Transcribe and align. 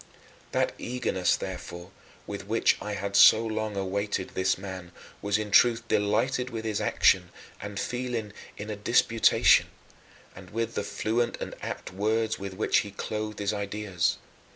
11. 0.51 0.51
That 0.53 0.73
eagerness, 0.83 1.35
therefore, 1.35 1.91
with 2.25 2.47
which 2.47 2.75
I 2.81 2.93
had 2.93 3.15
so 3.15 3.45
long 3.45 3.77
awaited 3.77 4.29
this 4.29 4.57
man, 4.57 4.91
was 5.21 5.37
in 5.37 5.51
truth 5.51 5.87
delighted 5.87 6.49
with 6.49 6.65
his 6.65 6.81
action 6.81 7.29
and 7.61 7.79
feeling 7.79 8.33
in 8.57 8.71
a 8.71 8.75
disputation, 8.75 9.67
and 10.35 10.49
with 10.49 10.73
the 10.73 10.81
fluent 10.83 11.37
and 11.39 11.53
apt 11.61 11.93
words 11.93 12.39
with 12.39 12.53
which 12.55 12.79
he 12.79 12.89
clothed 12.89 13.37
his 13.37 13.53
ideas. 13.53 14.17